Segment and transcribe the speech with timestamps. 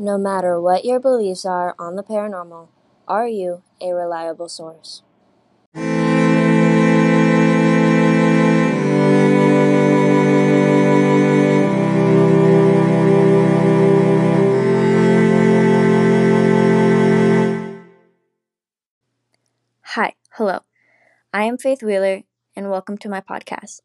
[0.00, 2.68] No matter what your beliefs are on the paranormal,
[3.08, 5.02] are you a reliable source?
[19.82, 20.60] Hi, hello.
[21.34, 22.22] I am Faith Wheeler,
[22.54, 23.80] and welcome to my podcast.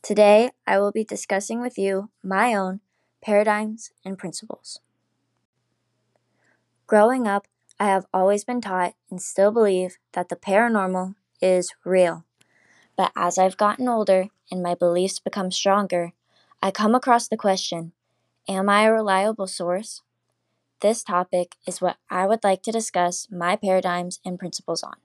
[0.00, 2.80] Today, I will be discussing with you my own
[3.20, 4.80] paradigms and principles.
[6.88, 7.46] Growing up,
[7.78, 12.24] I have always been taught and still believe that the paranormal is real.
[12.96, 16.14] But as I've gotten older and my beliefs become stronger,
[16.62, 17.92] I come across the question
[18.48, 20.00] Am I a reliable source?
[20.80, 24.96] This topic is what I would like to discuss my paradigms and principles on.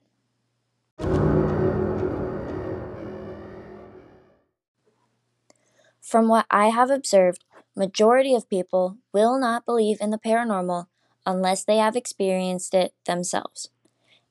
[5.99, 7.43] From what I have observed,
[7.75, 10.85] majority of people will not believe in the paranormal
[11.26, 13.70] unless they have experienced it themselves.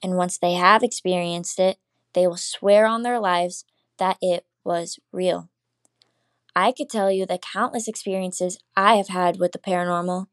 [0.02, 1.78] And once they have experienced it,
[2.14, 3.64] they will swear on their lives
[3.98, 5.48] that it was real.
[6.54, 10.26] I could tell you the countless experiences I have had with the paranormal,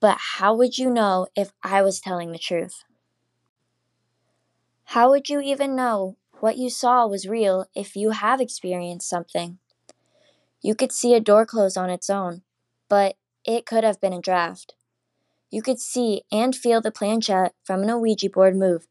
[0.00, 2.82] but how would you know if I was telling the truth?
[4.86, 9.58] How would you even know what you saw was real if you have experienced something?
[10.60, 12.42] You could see a door close on its own,
[12.88, 14.74] but it could have been a draft.
[15.52, 18.88] You could see and feel the planchette from an Ouija board move,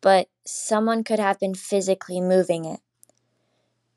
[0.00, 2.78] but someone could have been physically moving it.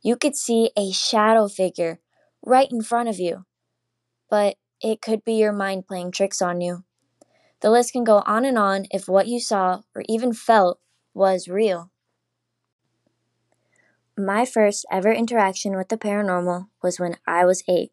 [0.01, 1.99] You could see a shadow figure
[2.43, 3.45] right in front of you,
[4.31, 6.85] but it could be your mind playing tricks on you.
[7.59, 10.79] The list can go on and on if what you saw or even felt
[11.13, 11.91] was real.
[14.17, 17.91] My first ever interaction with the paranormal was when I was eight.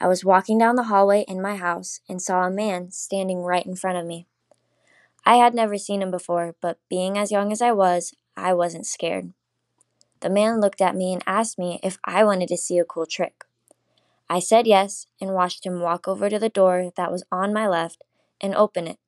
[0.00, 3.64] I was walking down the hallway in my house and saw a man standing right
[3.64, 4.26] in front of me.
[5.24, 8.86] I had never seen him before, but being as young as I was, I wasn't
[8.86, 9.32] scared.
[10.20, 13.06] The man looked at me and asked me if I wanted to see a cool
[13.06, 13.44] trick.
[14.28, 17.68] I said yes and watched him walk over to the door that was on my
[17.68, 18.02] left
[18.40, 18.98] and open it.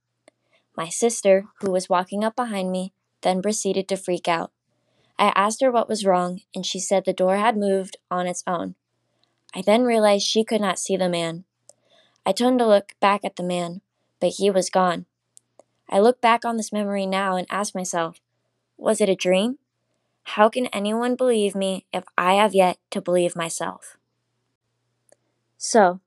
[0.76, 4.52] My sister, who was walking up behind me, then proceeded to freak out.
[5.18, 8.44] I asked her what was wrong, and she said the door had moved on its
[8.46, 8.74] own.
[9.54, 11.44] I then realized she could not see the man.
[12.24, 13.80] I turned to look back at the man,
[14.20, 15.06] but he was gone.
[15.88, 18.20] I look back on this memory now and ask myself,
[18.76, 19.58] was it a dream?
[20.24, 23.96] How can anyone believe me if I have yet to believe myself?
[25.56, 26.00] So,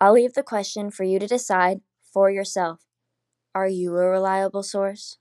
[0.00, 1.80] I'll leave the question for you to decide
[2.12, 2.80] for yourself.
[3.54, 5.18] Are you a reliable source?